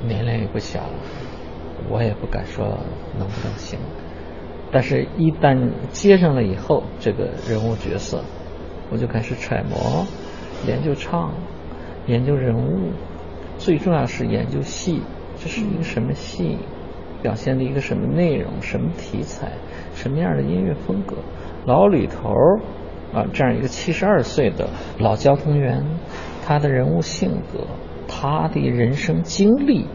[0.06, 0.82] 年龄也不小，
[1.90, 2.66] 我也不敢说
[3.18, 3.80] 能不能行。
[4.72, 8.22] 但是，一旦接上了以后，这个人物角色，
[8.92, 10.06] 我就开始揣摩、
[10.68, 11.32] 研究唱、
[12.08, 12.92] 研究人物，
[13.58, 15.02] 最重要是研究戏，
[15.38, 16.58] 这是一个什么戏，
[17.22, 19.54] 表现的一个什么内容、什么题材、
[19.94, 21.16] 什么样的音乐风格。
[21.66, 22.30] 老李头
[23.14, 24.68] 啊，这样一个七十二岁的
[25.00, 25.86] 老交通员。
[26.48, 27.66] 他的人物性格，
[28.08, 29.88] 他的人生经历，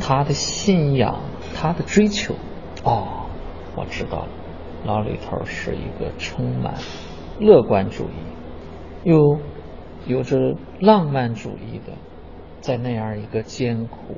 [0.00, 1.20] 他的信仰，
[1.54, 2.34] 他的追求，
[2.82, 3.26] 哦，
[3.76, 4.28] 我知道了，
[4.86, 6.76] 老李头是一个充满
[7.38, 9.38] 乐观主义，又
[10.06, 11.92] 有着浪漫主义的，
[12.62, 14.16] 在那样一个艰苦、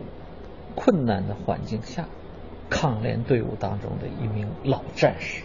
[0.77, 2.05] 困难的环境下，
[2.71, 5.43] 抗联队伍当中的一名老战士，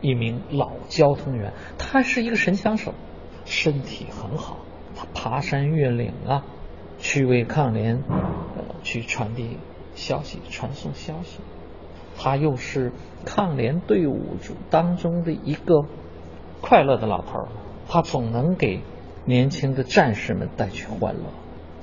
[0.00, 2.94] 一名老交通员，他是一个神枪手，
[3.44, 4.56] 身体很好。
[4.98, 6.44] 他爬山越岭啊，
[6.98, 9.56] 去为抗联呃去传递
[9.94, 11.38] 消息、传送消息。
[12.16, 12.90] 他又是
[13.24, 14.38] 抗联队伍
[14.70, 15.84] 当中的一个
[16.60, 17.48] 快乐的老头儿，
[17.88, 18.80] 他总能给
[19.24, 21.22] 年轻的战士们带去欢乐。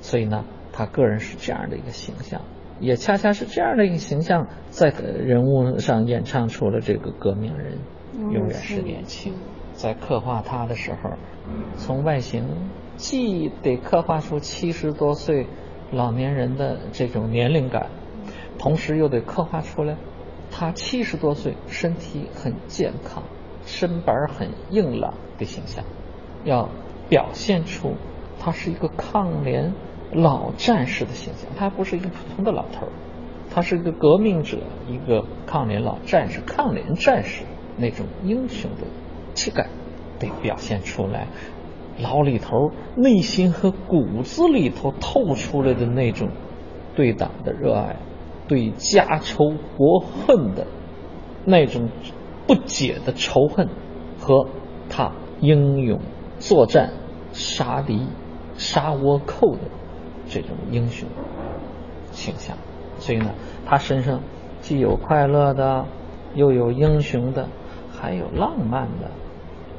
[0.02, 2.42] 所以呢，他个人是这样的一个形象，
[2.80, 7.78] 也恰恰是这样的一个形象，在人物上演唱出了这个革命人
[8.18, 9.34] 永远是年轻。
[9.74, 11.10] 在刻画他的时候，
[11.76, 12.44] 从外形。
[12.96, 15.46] 既得刻画出七十多岁
[15.92, 17.90] 老年人的这种年龄感，
[18.58, 19.96] 同时又得刻画出来
[20.50, 23.22] 他七十多岁身体很健康、
[23.66, 25.84] 身板很硬朗的形象，
[26.42, 26.70] 要
[27.10, 27.96] 表现出
[28.40, 29.74] 他是一个抗联
[30.10, 31.50] 老战士的形象。
[31.54, 32.92] 他不是一个普通的老头儿，
[33.54, 34.56] 他是一个革命者，
[34.88, 37.44] 一个抗联老战士、抗联战士
[37.76, 38.86] 那种英雄的
[39.34, 39.68] 气概
[40.18, 41.28] 得表现出来。
[41.98, 46.28] 老李头内心和骨子里头透出来的那种
[46.94, 47.96] 对党的热爱，
[48.48, 50.66] 对家仇国恨的
[51.46, 51.88] 那种
[52.46, 53.68] 不解的仇恨，
[54.20, 54.46] 和
[54.90, 56.00] 他英勇
[56.38, 56.92] 作战、
[57.32, 58.06] 杀敌、
[58.58, 59.62] 杀倭寇的
[60.28, 61.08] 这种英雄
[62.12, 62.58] 形象。
[62.98, 64.20] 所以呢，他身上
[64.60, 65.86] 既有快乐的，
[66.34, 67.48] 又有英雄的，
[68.00, 69.10] 还有浪漫的，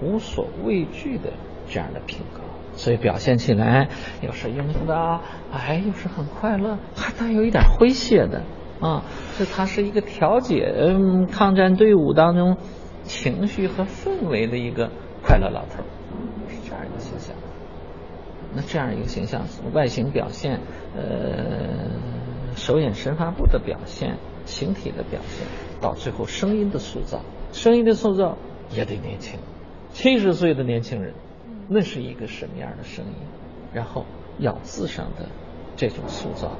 [0.02, 1.32] 无所畏惧的。
[1.70, 2.40] 这样的品格，
[2.78, 3.90] 所以表现起来
[4.22, 5.20] 又是英雄的，
[5.52, 8.42] 哎，又是很快乐，还带有一点诙谐的
[8.80, 9.04] 啊。
[9.38, 12.56] 这他是一个调节嗯抗战队伍当中
[13.04, 14.90] 情绪和氛围的一个
[15.22, 15.84] 快乐老头，
[16.48, 17.36] 是这样一个形象。
[18.56, 19.42] 那这样一个形象，
[19.74, 20.62] 外形表现，
[20.96, 21.92] 呃，
[22.56, 24.16] 手眼神发步的表现，
[24.46, 25.46] 形体的表现，
[25.82, 27.20] 到最后声音的塑造，
[27.58, 28.38] 声音的塑造
[28.70, 29.40] 也得年轻。
[29.90, 31.16] 七十岁的年轻人，
[31.68, 33.14] 那是一个什么样的声音？
[33.74, 34.06] 然后
[34.38, 35.26] 咬字上的
[35.76, 36.52] 这种塑造，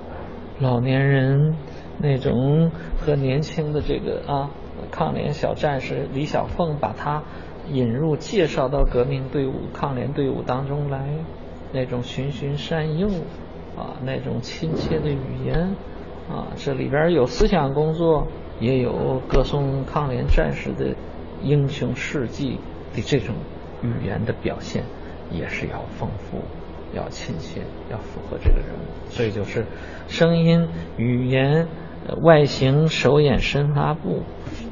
[0.60, 1.56] 老年人
[2.00, 4.50] 那种和年轻的这个啊
[4.90, 7.22] 抗联小战士李小凤把他
[7.72, 11.08] 引入介绍到革命队伍抗联队伍当中来，
[11.74, 13.08] 那种循循善诱
[13.78, 15.76] 啊，那种亲切的语言
[16.28, 18.28] 啊，这里边有思想工作，
[18.60, 20.96] 也有歌颂抗联战士的
[21.44, 22.60] 英雄事迹。
[22.96, 23.36] 的这种
[23.84, 24.84] 语言的表现
[25.30, 26.40] 也是要丰富、
[26.96, 29.66] 要亲切、要符合这个人物，所以就是
[30.08, 31.68] 声音、语言、
[32.24, 34.24] 外形、手眼身发步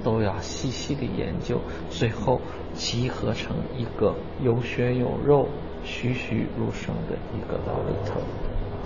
[0.03, 1.59] 都要细细的研究，
[1.91, 2.41] 最后
[2.73, 5.47] 集合成一个有血有肉、
[5.83, 8.21] 栩栩如生的一个老李头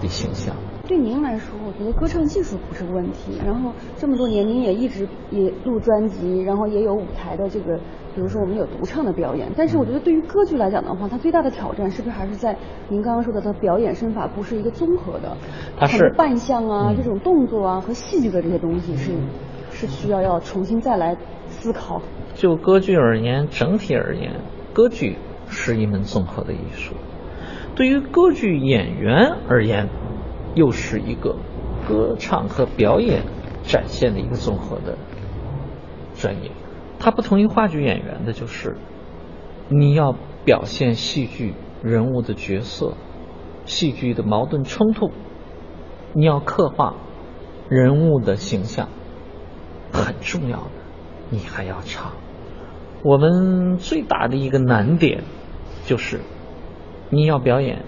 [0.01, 0.53] 的形象。
[0.89, 3.39] 对您来说，我觉得歌唱技术不是问题。
[3.45, 7.77] 然后这么多年，您也一直也录专辑，然后也有舞台的这个，
[8.15, 9.47] 比如说我们有独唱的表演。
[9.55, 15.37] 但是我觉得对于歌剧来讲的话，它最大的挑战是不是还是在您刚刚说的，它表演身法不是一个综合的，
[15.77, 19.11] 它是扮相啊，这种动作啊和戏剧的这些东西是
[19.69, 21.15] 是需要要重新再来
[21.49, 22.01] 思考。
[22.33, 24.37] 就歌剧而言，整体而言，
[24.73, 25.17] 歌剧
[25.49, 26.95] 是一门综合的艺术。
[27.75, 29.87] 对于歌剧演员而言，
[30.55, 31.37] 又是一个
[31.87, 33.23] 歌唱和表演
[33.63, 34.97] 展现的一个综合的
[36.15, 36.51] 专业。
[36.99, 38.77] 它不同于话剧演员的就是，
[39.69, 42.95] 你要表现戏剧人物的角色、
[43.65, 45.11] 戏剧的矛盾冲突，
[46.13, 46.95] 你要刻画
[47.69, 48.89] 人物的形象，
[49.93, 50.71] 很重要的，
[51.29, 52.11] 你还要唱。
[53.01, 55.23] 我们最大的一个难点
[55.85, 56.19] 就是，
[57.09, 57.85] 你要表演，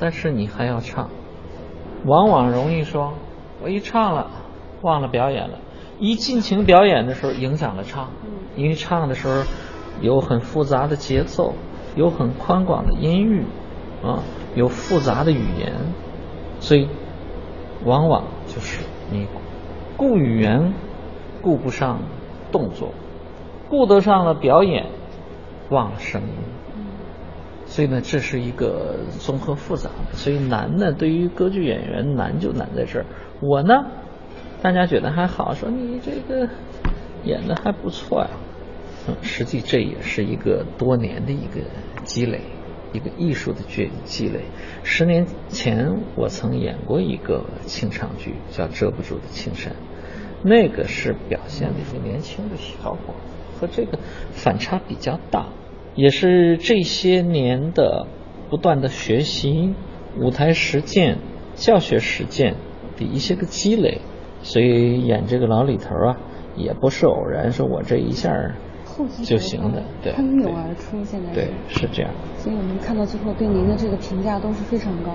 [0.00, 1.10] 但是你还要唱。
[2.06, 3.14] 往往容易说，
[3.62, 4.30] 我一唱了，
[4.82, 5.58] 忘了表演了。
[5.98, 8.08] 一尽情表演的时候，影响了唱。
[8.54, 9.42] 因为唱的时候
[10.00, 11.54] 有很复杂的节奏，
[11.94, 13.44] 有很宽广的音域，
[14.02, 14.22] 啊，
[14.54, 15.74] 有复杂的语言，
[16.60, 16.88] 所以
[17.84, 19.26] 往往就是你
[19.96, 20.72] 顾语言
[21.42, 21.98] 顾不上
[22.52, 22.92] 动作，
[23.68, 24.86] 顾得上了表演，
[25.70, 26.55] 忘了声音。
[27.76, 33.04] 所以呢，这是一个综合复杂的，所以难呢，对于歌剧演员难就难在这儿。
[33.42, 33.74] 我呢，
[34.62, 36.48] 大家觉得还好，说你这个
[37.22, 38.30] 演的还不错呀。
[39.06, 41.60] 嗯，实际这也是一个多年的一个
[42.02, 42.40] 积累，
[42.94, 43.58] 一个艺术的
[44.04, 44.44] 积累。
[44.82, 49.74] 十年前我曾演过一个清唱剧，叫《遮不住的青山》，
[50.42, 53.14] 那个是表现的一个年轻的小伙，
[53.60, 53.98] 和这个
[54.32, 55.48] 反差比较大。
[55.96, 58.06] 也是这些年的
[58.50, 59.74] 不断的学习、
[60.20, 61.18] 舞台实践、
[61.54, 62.54] 教学实践
[62.98, 64.02] 的一些个积累，
[64.42, 66.18] 所以演这个老李头啊，
[66.54, 68.30] 也不是偶然，说我这一下
[69.24, 72.10] 就行的，对，喷涌而出，现在对是这样。
[72.36, 75.10] 所以我们看到最后对您的这个评价都是非常高。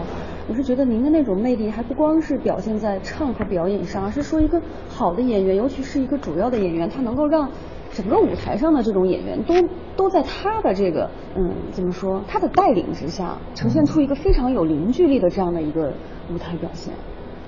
[0.50, 4.60] 我是觉得您的那种魅力还不光是表现在唱和表演上，而是说一个
[4.90, 7.50] 好的演员，尤其是一个主要的演员，他能够让。
[7.94, 9.54] 整个舞台上的这种演员都
[9.96, 15.94] 都在他的这个嗯怎么说他的带领之下，呈现出一个非常有凝聚力的这样的一个
[16.34, 16.94] 舞台表现。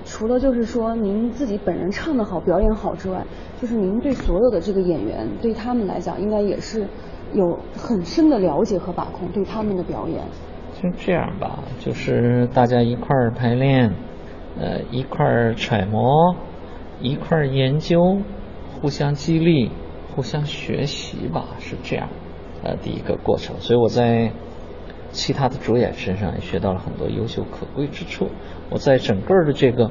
[0.04, 3.24] 除了就是说您自己本人唱得好、表演好之外，
[3.58, 6.86] 就是您对所有的这个演员，对他们来讲，应该也是
[7.32, 10.22] 有很深的了解和把控，对他们的表演。
[10.74, 13.94] 就这样吧，就是大家一块儿排练，
[14.60, 16.36] 呃，一块儿揣摩，
[17.00, 18.18] 一块儿研究，
[18.78, 19.70] 互相激励。
[20.14, 22.08] 互相学习吧，是这样，
[22.62, 23.56] 呃，第一个过程。
[23.60, 24.30] 所以我在
[25.10, 28.28] 其他的主演身上也学到了很多优秀可贵之处。
[28.70, 29.90] 我在整个的这个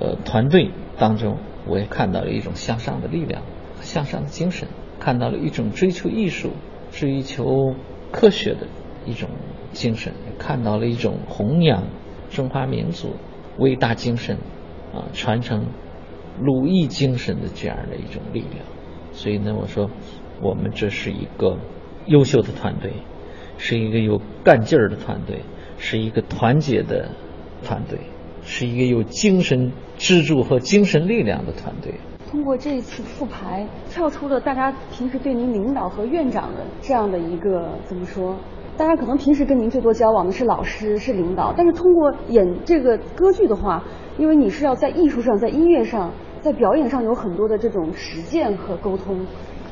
[0.00, 3.42] 呃团队当中，我也看到了一种向上的力量
[3.80, 4.68] 向上的精神，
[5.00, 6.50] 看到了一种追求艺术、
[6.92, 7.74] 追求
[8.12, 8.66] 科学的
[9.04, 9.28] 一种
[9.72, 11.84] 精神，看到了一种弘扬
[12.30, 13.16] 中华民族
[13.58, 14.36] 伟大精神
[14.94, 15.66] 啊，传承
[16.40, 18.64] 鲁艺精神的这样的一种力量。
[19.16, 19.90] 所以呢，我说，
[20.42, 21.56] 我们这是一个
[22.04, 22.92] 优秀的团队，
[23.56, 25.40] 是一个有干劲儿的团队，
[25.78, 27.08] 是一个团结的
[27.64, 27.98] 团队，
[28.42, 31.94] 是一个有精神支柱和精神力量的团队。
[32.30, 38.36] 通过这一次复排，跳出了大家平时对您领导和院长的这样的一个怎么说
[38.76, 43.82] 大家可能平时跟您最多交往的是老师、是领导，但是通过演这个歌剧的话，
[44.18, 49.26] 因为你是要在艺术上、在音乐上、在表演上有很多的这种实践和沟通，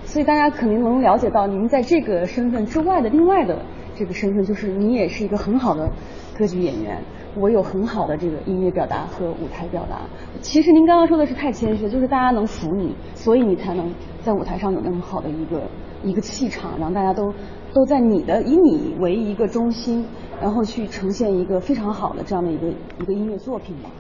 [0.04, 3.58] 所以大家肯定能了解到您在这个身份之外的另外的
[3.94, 5.90] 这个身份，就是你也是一个很好的
[6.38, 7.02] 歌剧演员。
[7.36, 10.02] 我有很好的这个音乐表达和舞台表达。
[10.40, 15.62] 其实您刚刚说的是太谦虚，就是大家能服你，所以你才能在舞台上有那么好的一个
[16.04, 17.34] 一个气场，让大家都
[17.72, 20.06] 都在你的以你为一个中心，
[20.40, 23.90] 然后去呈现一个非常好的这样的一个一个音乐作品吧。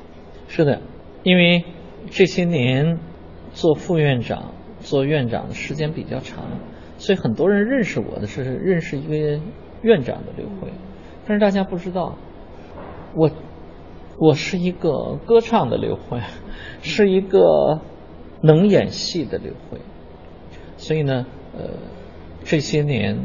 [0.46, 0.80] 是的，
[1.24, 1.64] 因为
[2.10, 2.98] 这些年
[3.52, 6.44] 做副院长、做院长的时间比较长，
[6.98, 9.40] 所以很多人认识我的是认识一个
[9.82, 10.72] 院长的刘辉，
[11.26, 12.16] 但是大家不知道。
[13.16, 13.30] 我，
[14.18, 16.20] 我是一个歌唱的刘慧，
[16.82, 17.80] 是一个
[18.40, 19.78] 能演戏的刘慧，
[20.76, 21.24] 所以呢，
[21.56, 21.70] 呃，
[22.42, 23.20] 这些年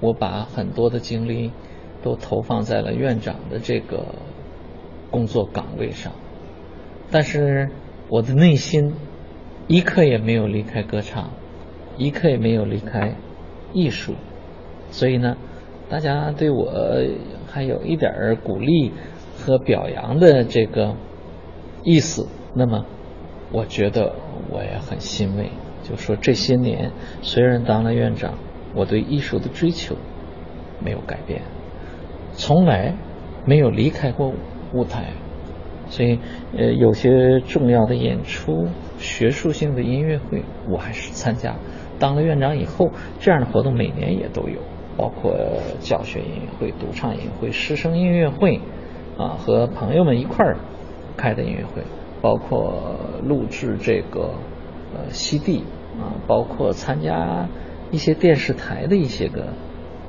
[0.00, 1.50] 我把很多的精力
[2.04, 4.14] 都投放在了院长的这个
[5.10, 6.12] 工作岗位上，
[7.10, 7.70] 但是
[8.08, 8.94] 我的内心
[9.66, 11.30] 一刻也没有离开歌唱，
[11.96, 13.16] 一刻也没有离开
[13.72, 14.14] 艺术，
[14.90, 15.36] 所以呢，
[15.88, 16.72] 大家对我
[17.48, 18.92] 还有一点儿鼓励。
[19.38, 20.96] 和表扬的这个
[21.84, 22.86] 意思，那么
[23.52, 24.16] 我觉得
[24.50, 25.50] 我也很欣慰。
[25.84, 26.90] 就说这些年
[27.20, 28.32] 虽然当了院长，
[28.74, 29.94] 我对艺术的追求
[30.82, 31.42] 没有改变，
[32.32, 32.94] 从来
[33.44, 34.32] 没有离开过
[34.72, 35.12] 舞台。
[35.88, 36.18] 所以，
[36.56, 38.66] 呃，有些重要的演出、
[38.98, 41.56] 学术性的音乐会，我还是参加。
[41.98, 44.60] 当了院长以后，这样的活动每年也都有，
[44.96, 45.34] 包括
[45.80, 48.60] 教学音乐会、独唱音乐会、师生音乐会。
[49.18, 50.58] 啊，和朋友们一块儿
[51.16, 51.82] 开的音乐会，
[52.20, 54.34] 包括录制这个
[54.94, 55.60] 呃 CD
[55.98, 57.48] 啊，包括参加
[57.90, 59.54] 一些电视台的一些个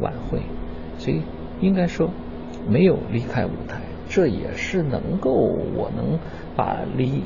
[0.01, 0.41] 晚会，
[0.97, 1.21] 所以
[1.61, 2.09] 应该说
[2.67, 3.79] 没有离开舞台，
[4.09, 6.19] 这也是能够我能
[6.55, 7.23] 把李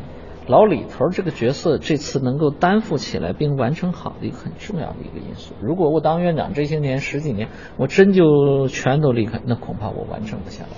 [0.48, 5.54] 老李头这个角色这次能够担负起来并完成好的一个很重要的一个因素。
[5.62, 10.70] 如果我当院长这些年十几年，我真就全都离开，那恐怕我完成不下来。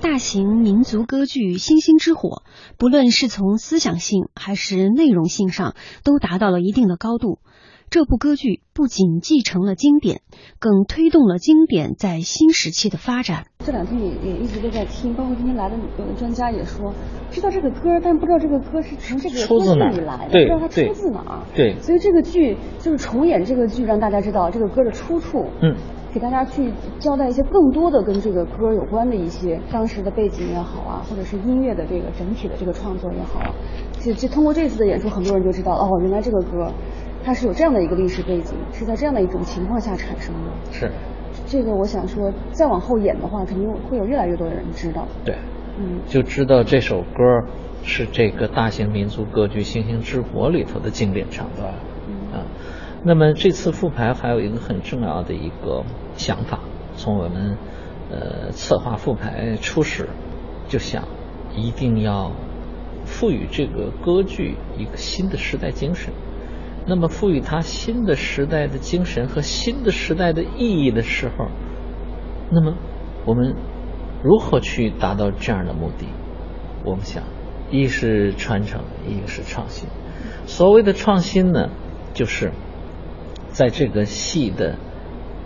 [0.00, 2.28] 大型民族歌剧《星星之火》，
[2.76, 7.38] 不论是从思想性还是内容性上，都达到了一定的高度。
[7.94, 10.20] 这部歌剧不仅继承了经典，
[10.58, 13.46] 更推动了经典在新时期的发展。
[13.60, 16.92] 这两天也也一直都在听，包括今天来的有的专家也说，
[17.30, 21.42] 知道这个歌，但不知道这个歌是从这个歌剧里来的，不知道它出自哪儿。
[21.54, 25.46] 对，所以这个剧就是重演这个剧，让大家知道这个歌的出处。
[25.62, 25.76] 嗯。
[26.12, 33.50] 给大家去交代一些更多的跟这个歌有关的一些当时的背景也好啊，或者是音乐的这个整体的这个创作也好啊，
[34.00, 36.72] 就就通过这次的演出，很多人就知道哦，原来这个歌
[37.24, 40.72] 它是有这样的一个历史背景，是在这样的一种情况下产生的。
[40.72, 40.90] 是。
[41.46, 45.06] 这个我想说，再往后演的话，肯定会有越来越多的人知道。
[45.24, 45.34] 对。
[45.78, 46.00] 嗯。
[46.06, 47.46] 就知道这首歌
[47.82, 51.72] 是这个大型民族歌剧《星星之火》里头的经典唱段。
[52.06, 52.38] 嗯。
[52.38, 52.44] 啊。
[53.02, 55.82] 那么这次复排还有一个很重要的一个
[56.16, 56.60] 想法，
[56.96, 57.56] 从我们
[58.10, 60.08] 呃策划复排初始
[60.68, 61.04] 就想，
[61.54, 62.32] 一定要
[63.04, 66.12] 赋予这个歌剧一个新的时代精神。
[66.86, 71.46] 那么赋予它新的时代的精神和新的时代的意义的时候，
[72.50, 72.74] 那么
[73.24, 73.56] 我们
[74.22, 76.06] 如何去达到这样的目的？
[76.84, 77.22] 我们想，
[77.70, 79.88] 一是传承，一个是创新。
[80.46, 81.70] 所谓的创新呢，
[82.12, 82.52] 就是。
[83.54, 84.74] 在这个戏的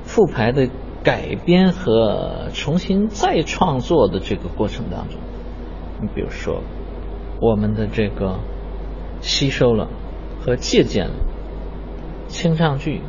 [0.03, 0.71] 复排的
[1.05, 5.21] 改编和重新再创作的这个过程当中，
[6.01, 6.63] 你比如说，
[7.43, 8.41] 我们的这个
[9.21, 9.91] 吸收了
[10.41, 11.15] 和借鉴了
[12.29, 13.03] 清唱剧、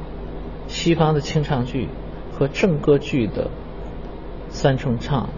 [0.68, 1.88] 西方的清唱剧
[2.34, 3.52] 和正歌剧的
[4.50, 5.30] 三重唱、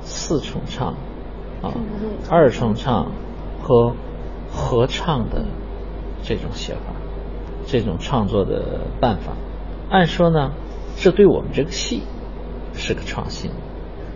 [0.00, 0.94] 四重唱
[1.62, 1.74] 啊、
[2.30, 3.10] 二重唱
[3.60, 3.94] 和
[4.50, 5.44] 合唱的
[6.22, 6.80] 这种写法。
[7.70, 9.34] 这种创作的办法，
[9.90, 10.52] 按说呢，
[10.96, 12.02] 这对我们这个戏
[12.72, 13.50] 是个创新，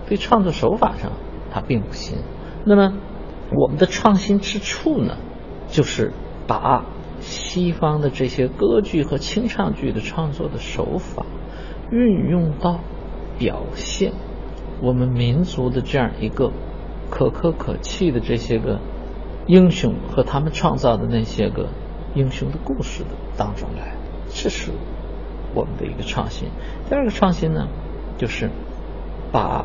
[0.09, 1.13] 对创作手法上
[1.51, 2.17] 它并不新。
[2.65, 2.95] 那么
[3.55, 5.19] 我们的创新之处呢，
[5.69, 6.15] 就是
[6.47, 6.87] 把
[7.23, 11.25] 西方的这些歌剧和清唱剧的创作的手法
[11.91, 12.81] 运用到
[13.39, 14.13] 表现
[14.83, 16.53] 我们民族的这样一个
[17.11, 18.79] 可歌可泣的这些个
[19.47, 21.69] 英雄和他们创造的那些个。
[22.15, 23.09] 英雄的故事的
[23.39, 23.97] 当中来，
[24.29, 24.71] 这是
[25.55, 26.47] 我们的一个创新。
[26.87, 27.69] 第二个创新呢，
[28.19, 28.51] 就是
[29.33, 29.65] 把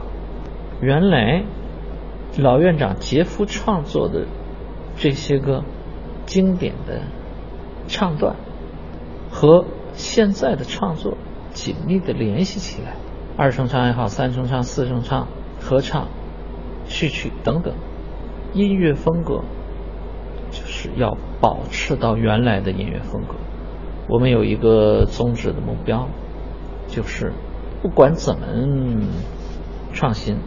[0.80, 1.44] 原来
[2.38, 4.28] 老院长杰夫创作的
[4.96, 5.66] 这些个
[6.26, 7.02] 经典的
[7.88, 8.36] 唱段。
[9.30, 11.18] 和现在的创作
[11.52, 12.96] 紧密的联系起来，
[13.36, 15.28] 二重唱也好，三重唱、四重唱、
[15.60, 16.08] 合唱、
[16.86, 17.74] 序曲等等，
[18.54, 19.44] 音乐风格
[20.50, 23.36] 就是要保持到原来的音乐风格。
[24.08, 26.08] 我们有一个宗旨的目标，
[26.88, 27.34] 就是
[27.82, 28.48] 不管怎么
[29.94, 30.38] 创新，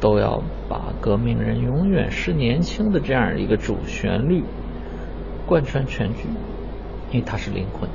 [0.00, 4.42] 都要把“革命人永远是年轻”的这样一个主旋律
[5.46, 6.24] 贯穿全剧，
[7.12, 7.88] 因为它是灵魂。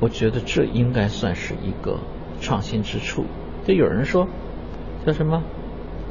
[0.00, 1.98] 我觉得这应该算是一个
[2.40, 3.24] 创新之处。
[3.66, 4.28] 就有人说，
[5.04, 5.42] 叫什么？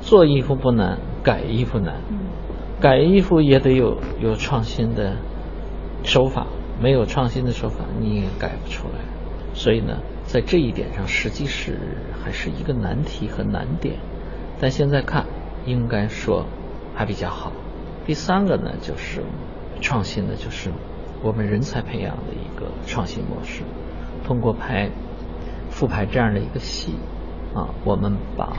[0.02, 2.02] 做衣服不难，改衣服难。
[2.80, 5.18] 改衣服也得有有创新的
[6.04, 6.46] 手法，
[6.82, 9.00] 没有创新的手法你也改不出来。
[9.54, 11.80] 所以呢，在这一点上，实际是
[12.24, 13.96] 还是一个难题和难点。
[14.60, 15.26] 但现在看，
[15.66, 16.46] 应该说
[16.94, 17.52] 还比较好。
[18.06, 19.24] 第三个呢，就是
[19.82, 20.70] 创新的，就是
[21.24, 23.64] 我们人才培养的一个创新模式，
[24.26, 24.90] 通过拍
[25.70, 26.96] 复排这样的一个戏。
[27.56, 28.54] 啊，我们把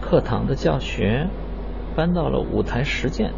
[0.00, 1.28] 课堂的教学
[1.94, 3.32] 搬到了舞台实践，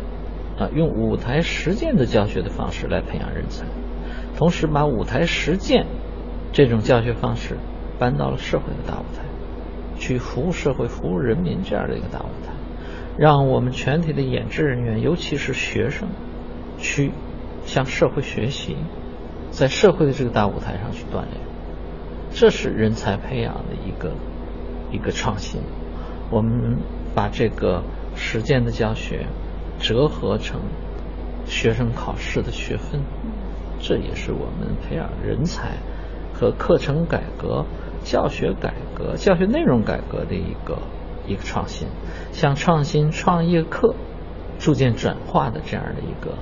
[0.58, 3.66] 啊，用舞台实践的教学的方式来培养人才，
[4.38, 5.84] 同时把舞台实践
[6.52, 7.58] 这种教学方式
[7.98, 9.24] 搬到了社会的大舞台，
[9.98, 12.54] 去服务社会、服务人民这样的一个大舞台，
[13.18, 16.08] 让我们全体的演职人员，尤其是学生，
[16.78, 17.12] 去
[17.64, 18.76] 向社会学习，
[19.50, 21.40] 在社会的这个大舞台上去锻炼，
[22.32, 24.12] 这是人才培养的一个。
[24.92, 25.60] 一个创新，
[26.30, 26.78] 我们
[27.16, 27.82] 把这个
[28.14, 29.26] 实践的教学
[29.80, 30.60] 折合成
[31.46, 33.00] 学生考试的学分，
[33.80, 35.78] 这也是我们培养人才
[36.32, 37.64] 和课程改革、
[38.04, 40.78] 教学改革、教学内容改革的一个
[41.26, 41.88] 一个创新，
[42.30, 43.96] 向创新创业课
[44.60, 46.34] 逐渐转化的这样的一个。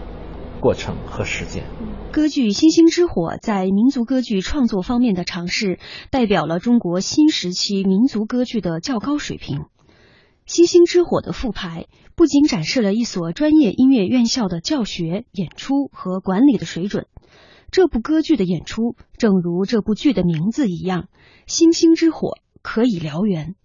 [0.62, 1.64] 过程和实践。
[2.12, 9.58] 歌剧《星星之火》在民族歌剧创作方面的尝试，代表了中国新时期民族歌剧的较高水平。
[10.46, 17.06] 《星星之火》的复排不仅展示了一所专业音乐院校的教学、演出和管理的水准，
[17.72, 21.02] 这部歌剧的演出，正如这部剧的名字一样，
[21.46, 22.28] 《星星之火》
[22.62, 23.56] 可以燎原。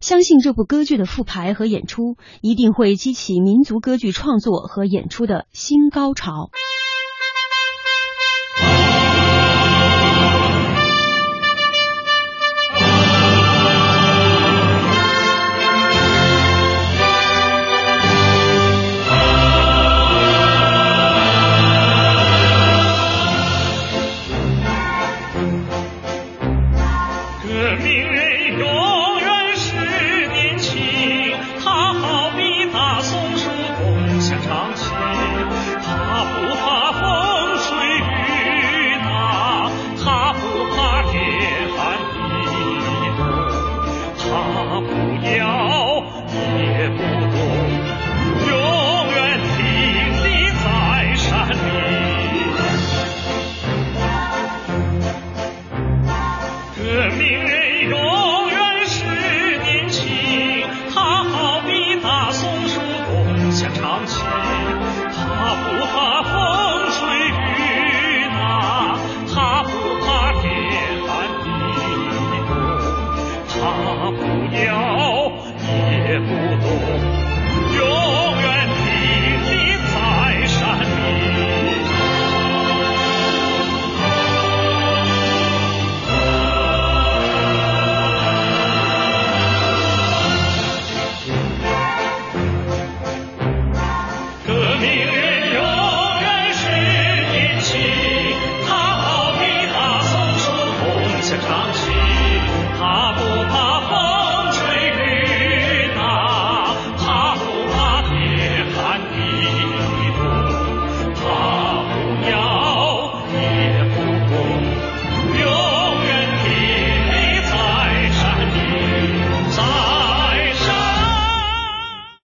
[0.00, 6.50] 相信这部歌剧的复排和演出一定会激起民族歌剧创作和演出的新高潮。